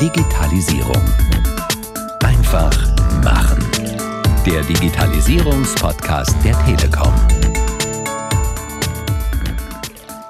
[0.00, 0.96] Digitalisierung.
[2.24, 2.72] Einfach
[3.22, 3.62] machen.
[4.46, 7.12] Der Digitalisierungspodcast der Telekom.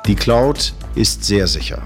[0.09, 1.81] Die Cloud ist sehr sicher.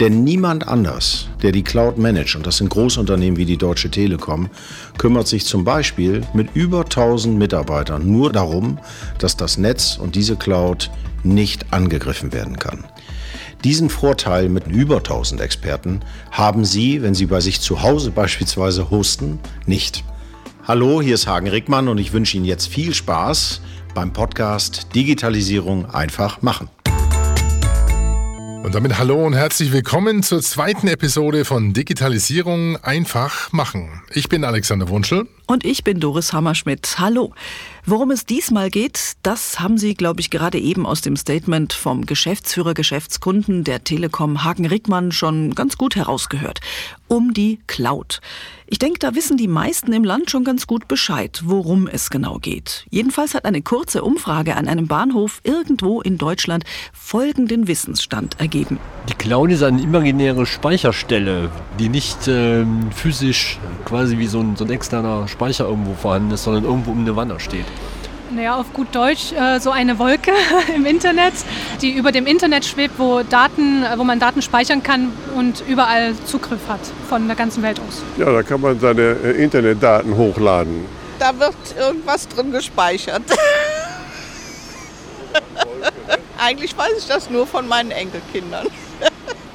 [0.00, 4.48] Denn niemand anders, der die Cloud managt, und das sind Großunternehmen wie die Deutsche Telekom,
[4.96, 8.78] kümmert sich zum Beispiel mit über 1000 Mitarbeitern nur darum,
[9.18, 10.90] dass das Netz und diese Cloud
[11.22, 12.86] nicht angegriffen werden kann.
[13.64, 18.88] Diesen Vorteil mit über 1000 Experten haben Sie, wenn Sie bei sich zu Hause beispielsweise
[18.88, 20.02] hosten, nicht.
[20.66, 23.60] Hallo, hier ist Hagen Rickmann und ich wünsche Ihnen jetzt viel Spaß
[23.94, 26.70] beim Podcast Digitalisierung einfach machen.
[28.62, 34.02] Und damit hallo und herzlich willkommen zur zweiten Episode von Digitalisierung einfach machen.
[34.14, 35.26] Ich bin Alexander Wunschel.
[35.50, 37.00] Und ich bin Doris Hammerschmidt.
[37.00, 37.32] Hallo.
[37.84, 42.06] Worum es diesmal geht, das haben Sie, glaube ich, gerade eben aus dem Statement vom
[42.06, 46.60] Geschäftsführer Geschäftskunden der Telekom Hagen Rickmann schon ganz gut herausgehört.
[47.08, 48.20] Um die Cloud.
[48.68, 52.38] Ich denke, da wissen die meisten im Land schon ganz gut Bescheid, worum es genau
[52.38, 52.86] geht.
[52.90, 58.78] Jedenfalls hat eine kurze Umfrage an einem Bahnhof irgendwo in Deutschland folgenden Wissensstand ergeben.
[59.08, 62.64] Die Cloud ist eine imaginäre Speicherstelle, die nicht äh,
[62.94, 67.00] physisch quasi wie so ein, so ein externer Speicher irgendwo vorhanden ist, sondern irgendwo um
[67.00, 67.64] eine Wanne steht.
[68.32, 70.30] Naja, auf gut Deutsch äh, so eine Wolke
[70.76, 71.34] im Internet,
[71.82, 76.14] die über dem Internet schwebt, wo, Daten, äh, wo man Daten speichern kann und überall
[76.26, 78.02] Zugriff hat von der ganzen Welt aus.
[78.18, 80.84] Ja, da kann man seine äh, Internetdaten hochladen.
[81.18, 83.22] Da wird irgendwas drin gespeichert.
[86.38, 88.68] Eigentlich weiß ich das nur von meinen Enkelkindern.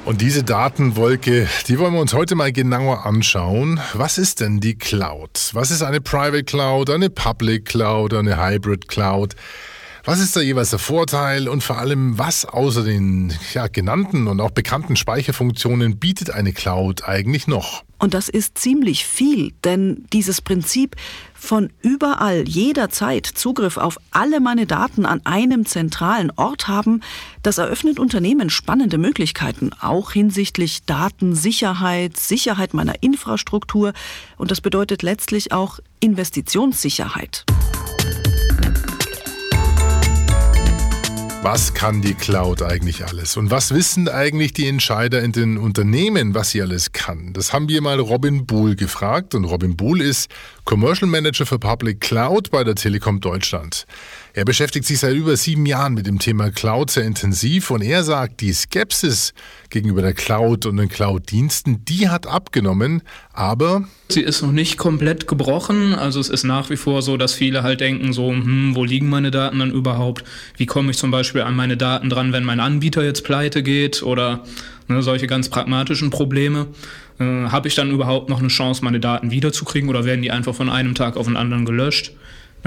[0.06, 3.80] Und diese Datenwolke, die wollen wir uns heute mal genauer anschauen.
[3.92, 5.50] Was ist denn die Cloud?
[5.52, 9.34] Was ist eine Private Cloud, eine Public Cloud, eine Hybrid Cloud?
[10.06, 14.40] Was ist da jeweils der Vorteil und vor allem, was außer den ja, genannten und
[14.40, 17.82] auch bekannten Speicherfunktionen bietet eine Cloud eigentlich noch?
[17.98, 20.94] Und das ist ziemlich viel, denn dieses Prinzip
[21.34, 27.00] von überall, jederzeit Zugriff auf alle meine Daten an einem zentralen Ort haben,
[27.42, 33.92] das eröffnet Unternehmen spannende Möglichkeiten, auch hinsichtlich Datensicherheit, Sicherheit meiner Infrastruktur
[34.36, 37.44] und das bedeutet letztlich auch Investitionssicherheit.
[41.48, 43.36] Was kann die Cloud eigentlich alles?
[43.36, 47.34] Und was wissen eigentlich die Entscheider in den Unternehmen, was sie alles kann?
[47.34, 49.32] Das haben wir mal Robin Buhl gefragt.
[49.32, 50.28] Und Robin Buhl ist
[50.64, 53.86] Commercial Manager für Public Cloud bei der Telekom Deutschland.
[54.36, 58.04] Er beschäftigt sich seit über sieben Jahren mit dem Thema Cloud sehr intensiv und er
[58.04, 59.32] sagt, die Skepsis
[59.70, 63.00] gegenüber der Cloud und den Cloud-Diensten, die hat abgenommen,
[63.32, 65.94] aber sie ist noch nicht komplett gebrochen.
[65.94, 69.08] Also es ist nach wie vor so, dass viele halt denken so, hm, wo liegen
[69.08, 70.22] meine Daten dann überhaupt?
[70.58, 74.02] Wie komme ich zum Beispiel an meine Daten dran, wenn mein Anbieter jetzt pleite geht
[74.02, 74.44] oder
[74.86, 76.66] ne, solche ganz pragmatischen Probleme.
[77.18, 80.54] Äh, Habe ich dann überhaupt noch eine Chance, meine Daten wiederzukriegen oder werden die einfach
[80.54, 82.12] von einem Tag auf den anderen gelöscht?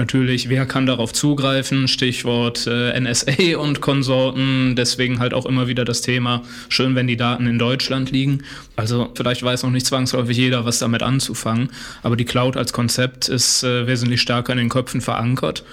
[0.00, 1.86] Natürlich, wer kann darauf zugreifen?
[1.86, 4.74] Stichwort äh, NSA und Konsorten.
[4.74, 6.40] Deswegen halt auch immer wieder das Thema,
[6.70, 8.42] schön, wenn die Daten in Deutschland liegen.
[8.76, 11.68] Also vielleicht weiß noch nicht zwangsläufig jeder, was damit anzufangen.
[12.02, 15.64] Aber die Cloud als Konzept ist äh, wesentlich stärker in den Köpfen verankert.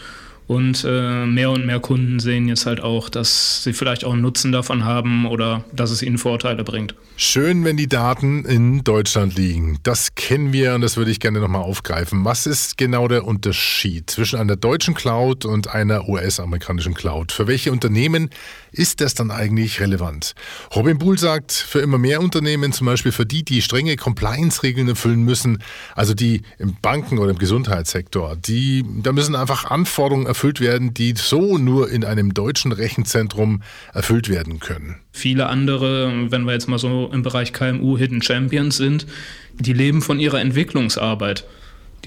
[0.47, 4.21] Und äh, mehr und mehr Kunden sehen jetzt halt auch, dass sie vielleicht auch einen
[4.21, 6.95] Nutzen davon haben oder dass es ihnen Vorteile bringt.
[7.17, 9.79] Schön, wenn die Daten in Deutschland liegen.
[9.83, 12.23] Das kennen wir und das würde ich gerne nochmal aufgreifen.
[12.23, 17.33] Was ist genau der Unterschied zwischen einer deutschen Cloud und einer US-amerikanischen Cloud?
[17.33, 18.29] Für welche Unternehmen
[18.77, 20.33] ist das dann eigentlich relevant?
[20.75, 25.23] Robin Buhl sagt, für immer mehr Unternehmen, zum Beispiel für die, die strenge Compliance-Regeln erfüllen
[25.23, 25.63] müssen,
[25.95, 31.13] also die im Banken- oder im Gesundheitssektor, die, da müssen einfach Anforderungen erfüllt werden, die
[31.15, 34.97] so nur in einem deutschen Rechenzentrum erfüllt werden können.
[35.11, 39.07] Viele andere, wenn wir jetzt mal so im Bereich KMU Hidden Champions sind,
[39.53, 41.45] die leben von ihrer Entwicklungsarbeit.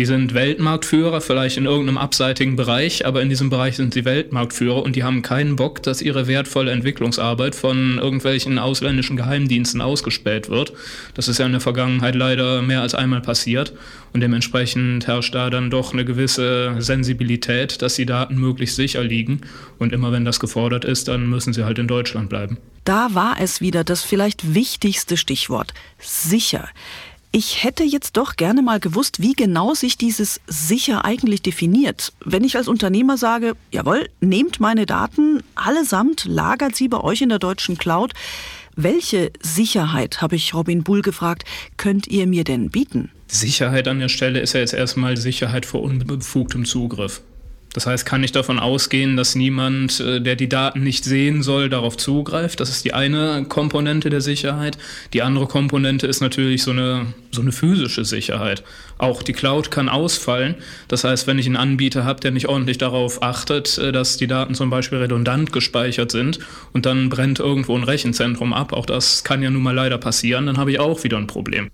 [0.01, 4.83] Die sind Weltmarktführer, vielleicht in irgendeinem abseitigen Bereich, aber in diesem Bereich sind sie Weltmarktführer
[4.83, 10.73] und die haben keinen Bock, dass ihre wertvolle Entwicklungsarbeit von irgendwelchen ausländischen Geheimdiensten ausgespäht wird.
[11.13, 13.75] Das ist ja in der Vergangenheit leider mehr als einmal passiert
[14.15, 19.43] und dementsprechend herrscht da dann doch eine gewisse Sensibilität, dass die Daten möglichst sicher liegen
[19.79, 22.57] und immer wenn das gefordert ist, dann müssen sie halt in Deutschland bleiben.
[22.85, 25.75] Da war es wieder das vielleicht wichtigste Stichwort.
[25.99, 26.71] Sicher.
[27.33, 32.13] Ich hätte jetzt doch gerne mal gewusst, wie genau sich dieses sicher eigentlich definiert.
[32.25, 37.29] Wenn ich als Unternehmer sage, jawohl, nehmt meine Daten allesamt, lagert sie bei euch in
[37.29, 38.15] der deutschen Cloud.
[38.75, 41.45] Welche Sicherheit, habe ich Robin Bull gefragt,
[41.77, 43.13] könnt ihr mir denn bieten?
[43.29, 47.23] Sicherheit an der Stelle ist ja jetzt erstmal Sicherheit vor unbefugtem Zugriff.
[47.73, 51.69] Das heißt, kann ich davon ausgehen, dass niemand, äh, der die Daten nicht sehen soll,
[51.69, 52.59] darauf zugreift.
[52.59, 54.77] Das ist die eine Komponente der Sicherheit.
[55.13, 58.65] Die andere Komponente ist natürlich so eine, so eine physische Sicherheit.
[58.99, 60.57] Auch die Cloud kann ausfallen.
[60.89, 64.27] Das heißt, wenn ich einen Anbieter habe, der nicht ordentlich darauf achtet, äh, dass die
[64.27, 66.41] Daten zum Beispiel redundant gespeichert sind
[66.73, 70.47] und dann brennt irgendwo ein Rechenzentrum ab, auch das kann ja nun mal leider passieren,
[70.47, 71.71] dann habe ich auch wieder ein Problem.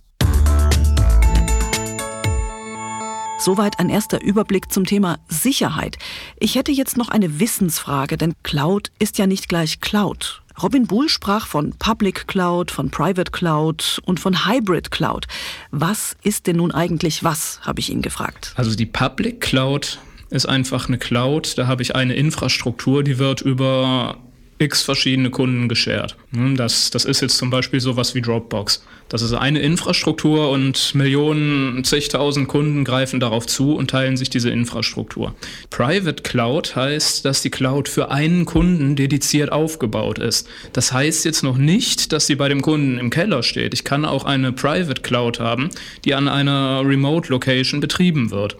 [3.46, 5.98] Soweit ein erster Überblick zum Thema Sicherheit.
[6.40, 10.42] Ich hätte jetzt noch eine Wissensfrage, denn Cloud ist ja nicht gleich Cloud.
[10.60, 15.28] Robin Bull sprach von Public Cloud, von Private Cloud und von Hybrid Cloud.
[15.70, 18.52] Was ist denn nun eigentlich was, habe ich ihn gefragt.
[18.56, 20.00] Also die Public Cloud
[20.30, 21.56] ist einfach eine Cloud.
[21.56, 24.16] Da habe ich eine Infrastruktur, die wird über
[24.58, 26.16] x verschiedene Kunden geshared.
[26.32, 28.84] Hm, das, das ist jetzt zum Beispiel sowas wie Dropbox.
[29.08, 34.50] Das ist eine Infrastruktur und Millionen, zigtausend Kunden greifen darauf zu und teilen sich diese
[34.50, 35.34] Infrastruktur.
[35.70, 40.48] Private Cloud heißt, dass die Cloud für einen Kunden dediziert aufgebaut ist.
[40.72, 43.74] Das heißt jetzt noch nicht, dass sie bei dem Kunden im Keller steht.
[43.74, 45.70] Ich kann auch eine Private Cloud haben,
[46.04, 48.56] die an einer Remote Location betrieben wird.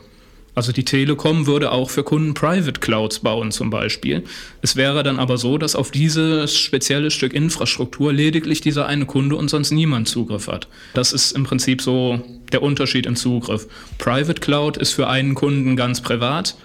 [0.57, 4.25] Also die Telekom würde auch für Kunden Private Clouds bauen zum Beispiel.
[4.63, 9.37] Es wäre dann aber so, dass auf dieses spezielle Stück Infrastruktur lediglich dieser eine Kunde
[9.37, 10.67] und sonst niemand Zugriff hat.
[10.95, 12.23] Das ist im Prinzip so
[12.53, 13.69] der Unterschied im Zugriff.
[13.99, 16.57] Private Cloud ist für einen Kunden ganz privat.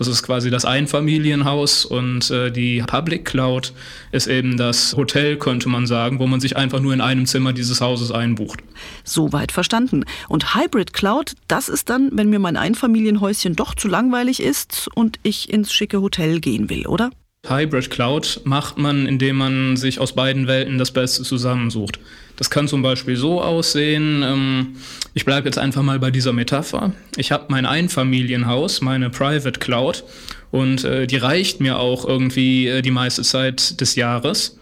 [0.00, 3.74] Das ist quasi das Einfamilienhaus und äh, die Public Cloud
[4.12, 7.52] ist eben das Hotel, könnte man sagen, wo man sich einfach nur in einem Zimmer
[7.52, 8.60] dieses Hauses einbucht.
[9.04, 10.06] Soweit verstanden.
[10.26, 15.18] Und Hybrid Cloud, das ist dann, wenn mir mein Einfamilienhäuschen doch zu langweilig ist und
[15.22, 17.10] ich ins schicke Hotel gehen will, oder?
[17.48, 21.98] Hybrid Cloud macht man, indem man sich aus beiden Welten das Beste zusammensucht.
[22.36, 24.76] Das kann zum Beispiel so aussehen, ähm,
[25.14, 26.92] ich bleibe jetzt einfach mal bei dieser Metapher.
[27.16, 30.04] Ich habe mein Einfamilienhaus, meine Private Cloud
[30.50, 34.58] und äh, die reicht mir auch irgendwie äh, die meiste Zeit des Jahres.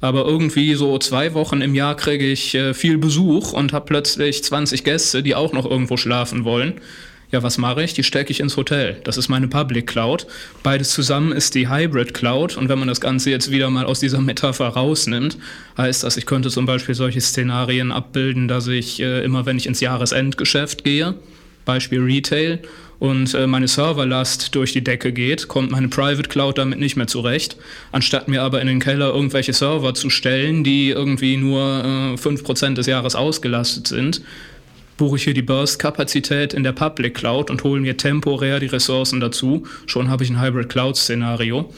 [0.00, 4.42] Aber irgendwie so zwei Wochen im Jahr kriege ich äh, viel Besuch und habe plötzlich
[4.42, 6.80] 20 Gäste, die auch noch irgendwo schlafen wollen.
[7.32, 7.94] Ja, was mache ich?
[7.94, 9.00] Die stecke ich ins Hotel.
[9.04, 10.26] Das ist meine Public Cloud.
[10.62, 12.58] Beides zusammen ist die Hybrid Cloud.
[12.58, 15.38] Und wenn man das Ganze jetzt wieder mal aus dieser Metapher rausnimmt,
[15.78, 19.66] heißt das, ich könnte zum Beispiel solche Szenarien abbilden, dass ich äh, immer, wenn ich
[19.66, 21.14] ins Jahresendgeschäft gehe,
[21.64, 22.58] Beispiel Retail,
[23.02, 27.08] und äh, meine Serverlast durch die Decke geht, kommt meine Private Cloud damit nicht mehr
[27.08, 27.56] zurecht.
[27.90, 32.74] Anstatt mir aber in den Keller irgendwelche Server zu stellen, die irgendwie nur äh, 5%
[32.74, 34.22] des Jahres ausgelastet sind,
[34.96, 39.20] buche ich hier die Burst-Kapazität in der Public Cloud und hole mir temporär die Ressourcen
[39.20, 39.66] dazu.
[39.86, 41.72] Schon habe ich ein Hybrid Cloud-Szenario.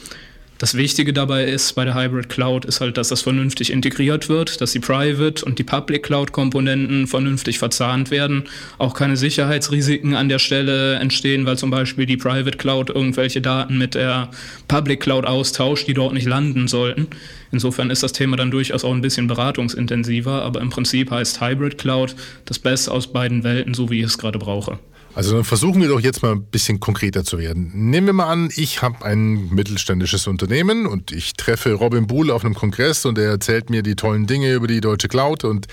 [0.57, 4.61] Das Wichtige dabei ist bei der Hybrid Cloud ist halt, dass das vernünftig integriert wird,
[4.61, 8.45] dass die Private und die Public Cloud Komponenten vernünftig verzahnt werden,
[8.77, 13.77] auch keine Sicherheitsrisiken an der Stelle entstehen, weil zum Beispiel die Private Cloud irgendwelche Daten
[13.77, 14.29] mit der
[14.69, 17.07] Public Cloud austauscht, die dort nicht landen sollten.
[17.51, 21.77] Insofern ist das Thema dann durchaus auch ein bisschen beratungsintensiver, aber im Prinzip heißt Hybrid
[21.77, 22.15] Cloud
[22.45, 24.79] das Beste aus beiden Welten, so wie ich es gerade brauche.
[25.15, 27.71] Also dann versuchen wir doch jetzt mal ein bisschen konkreter zu werden.
[27.73, 32.43] Nehmen wir mal an, ich habe ein mittelständisches Unternehmen und ich treffe Robin Buhl auf
[32.43, 35.67] einem Kongress und er erzählt mir die tollen Dinge über die deutsche Cloud und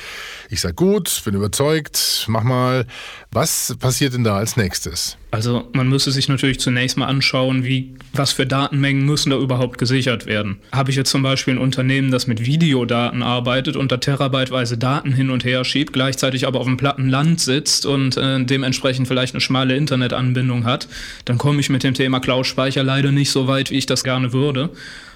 [0.48, 2.86] ich sage gut, bin überzeugt, mach mal.
[3.32, 5.16] Was passiert denn da als nächstes?
[5.32, 9.78] Also man müsste sich natürlich zunächst mal anschauen, wie, was für Datenmengen müssen da überhaupt
[9.78, 10.58] gesichert werden.
[10.72, 15.10] Habe ich jetzt zum Beispiel ein Unternehmen, das mit Videodaten arbeitet und da terabyteweise Daten
[15.14, 19.32] hin und her schiebt, gleichzeitig aber auf einem platten Land sitzt und äh, dementsprechend vielleicht
[19.32, 20.86] eine schmale Internetanbindung hat,
[21.24, 24.34] dann komme ich mit dem Thema Cloud-Speicher leider nicht so weit, wie ich das gerne
[24.34, 24.68] würde.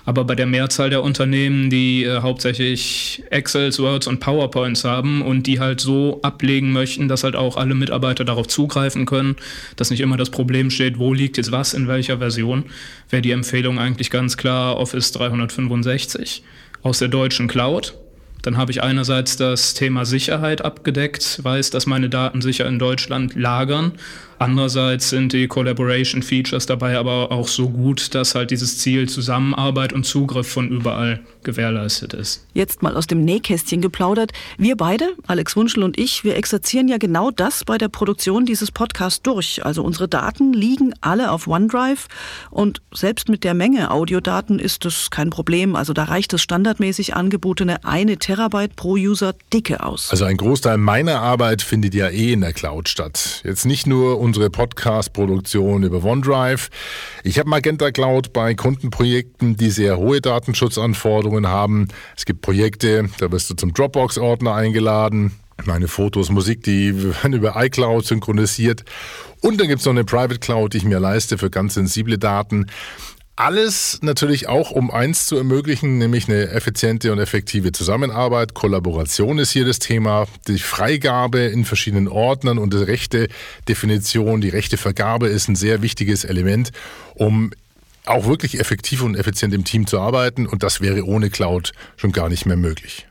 [0.06, 5.48] Aber bei der Mehrzahl der Unternehmen, die äh, hauptsächlich Excels, Words und PowerPoints haben und
[5.48, 9.34] die halt so ablegen möchten, dass halt auch alle Mitarbeiter darauf zugreifen können,
[9.74, 12.66] dass nicht immer das Problem steht, wo liegt jetzt was in welcher Version,
[13.10, 16.44] wäre die Empfehlung eigentlich ganz klar Office 365
[16.82, 17.94] aus der deutschen Cloud.
[18.42, 23.34] Dann habe ich einerseits das Thema Sicherheit abgedeckt, weiß, dass meine Daten sicher in Deutschland
[23.34, 23.92] lagern
[24.38, 29.92] Andererseits sind die Collaboration Features dabei aber auch so gut, dass halt dieses Ziel Zusammenarbeit
[29.92, 32.46] und Zugriff von überall gewährleistet ist.
[32.52, 34.32] Jetzt mal aus dem Nähkästchen geplaudert.
[34.58, 38.70] Wir beide, Alex Wunschel und ich, wir exerzieren ja genau das bei der Produktion dieses
[38.70, 39.64] Podcasts durch.
[39.64, 42.08] Also unsere Daten liegen alle auf OneDrive
[42.50, 45.76] und selbst mit der Menge Audiodaten ist das kein Problem.
[45.76, 50.10] Also da reicht das standardmäßig angebotene eine Terabyte pro User dicke aus.
[50.10, 53.40] Also ein Großteil meiner Arbeit findet ja eh in der Cloud statt.
[53.44, 56.68] Jetzt nicht nur unsere Podcast-Produktion über OneDrive.
[57.22, 61.86] Ich habe Magenta Cloud bei Kundenprojekten, die sehr hohe Datenschutzanforderungen haben.
[62.16, 65.30] Es gibt Projekte, da wirst du zum Dropbox-Ordner eingeladen.
[65.64, 68.84] Meine Fotos, Musik, die werden über iCloud synchronisiert.
[69.42, 72.18] Und dann gibt es noch eine Private Cloud, die ich mir leiste für ganz sensible
[72.18, 72.66] Daten.
[73.38, 78.54] Alles natürlich auch, um eins zu ermöglichen, nämlich eine effiziente und effektive Zusammenarbeit.
[78.54, 80.26] Kollaboration ist hier das Thema.
[80.48, 83.28] Die Freigabe in verschiedenen Ordnern und die rechte
[83.68, 86.72] Definition, die rechte Vergabe ist ein sehr wichtiges Element,
[87.14, 87.52] um
[88.06, 90.46] auch wirklich effektiv und effizient im Team zu arbeiten.
[90.46, 93.06] Und das wäre ohne Cloud schon gar nicht mehr möglich.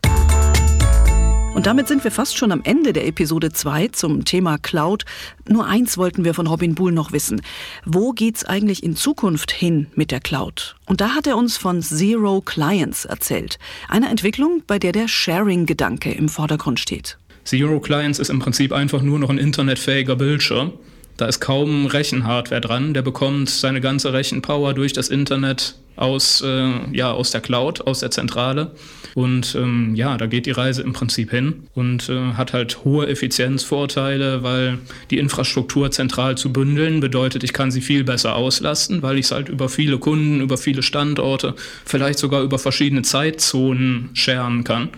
[1.56, 5.06] Und damit sind wir fast schon am Ende der Episode 2 zum Thema Cloud.
[5.48, 7.40] Nur eins wollten wir von Robin Buhl noch wissen.
[7.86, 10.76] Wo geht's eigentlich in Zukunft hin mit der Cloud?
[10.84, 13.58] Und da hat er uns von Zero Clients erzählt.
[13.88, 17.16] Einer Entwicklung, bei der der Sharing-Gedanke im Vordergrund steht.
[17.44, 20.72] Zero Clients ist im Prinzip einfach nur noch ein internetfähiger Bildschirm.
[21.16, 22.92] Da ist kaum Rechenhardware dran.
[22.92, 28.00] Der bekommt seine ganze Rechenpower durch das Internet aus, äh, ja, aus der Cloud, aus
[28.00, 28.72] der Zentrale.
[29.14, 33.06] Und ähm, ja, da geht die Reise im Prinzip hin und äh, hat halt hohe
[33.06, 34.78] Effizienzvorteile, weil
[35.10, 39.32] die Infrastruktur zentral zu bündeln bedeutet, ich kann sie viel besser auslasten, weil ich es
[39.32, 41.54] halt über viele Kunden, über viele Standorte,
[41.86, 44.90] vielleicht sogar über verschiedene Zeitzonen scheren kann.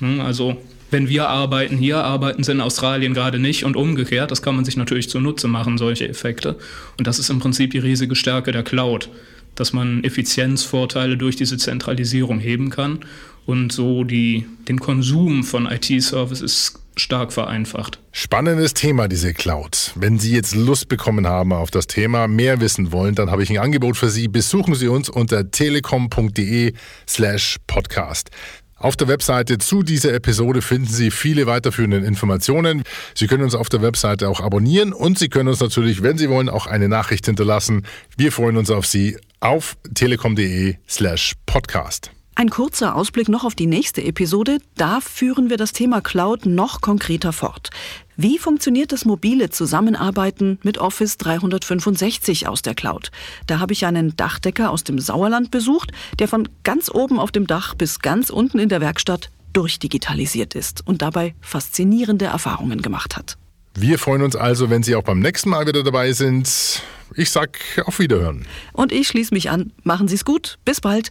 [0.00, 0.58] Hm, also
[0.90, 4.30] wenn wir arbeiten hier, arbeiten sie in Australien gerade nicht und umgekehrt.
[4.30, 6.56] Das kann man sich natürlich zunutze machen, solche Effekte.
[6.98, 9.08] Und das ist im Prinzip die riesige Stärke der Cloud,
[9.54, 13.00] dass man Effizienzvorteile durch diese Zentralisierung heben kann
[13.46, 17.98] und so die, den Konsum von IT-Services stark vereinfacht.
[18.12, 19.92] Spannendes Thema, diese Cloud.
[19.96, 23.50] Wenn Sie jetzt Lust bekommen haben auf das Thema, mehr wissen wollen, dann habe ich
[23.50, 24.28] ein Angebot für Sie.
[24.28, 26.72] Besuchen Sie uns unter telekom.de
[27.08, 28.30] slash podcast.
[28.76, 32.82] Auf der Webseite zu dieser Episode finden Sie viele weiterführende Informationen.
[33.14, 36.28] Sie können uns auf der Webseite auch abonnieren und Sie können uns natürlich, wenn Sie
[36.28, 37.86] wollen, auch eine Nachricht hinterlassen.
[38.16, 42.10] Wir freuen uns auf Sie auf telekom.de slash podcast.
[42.36, 44.58] Ein kurzer Ausblick noch auf die nächste Episode.
[44.76, 47.70] Da führen wir das Thema Cloud noch konkreter fort.
[48.16, 53.12] Wie funktioniert das mobile Zusammenarbeiten mit Office 365 aus der Cloud?
[53.46, 57.46] Da habe ich einen Dachdecker aus dem Sauerland besucht, der von ganz oben auf dem
[57.46, 63.36] Dach bis ganz unten in der Werkstatt durchdigitalisiert ist und dabei faszinierende Erfahrungen gemacht hat.
[63.76, 66.82] Wir freuen uns also, wenn Sie auch beim nächsten Mal wieder dabei sind.
[67.16, 68.46] Ich sag auf Wiederhören.
[68.72, 69.72] Und ich schließe mich an.
[69.82, 70.58] Machen Sie es gut.
[70.64, 71.10] Bis bald.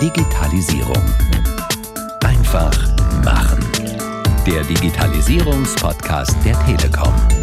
[0.00, 1.02] Digitalisierung.
[2.22, 2.76] Einfach
[3.24, 3.64] machen.
[4.46, 7.33] Der Digitalisierungspodcast der Telekom.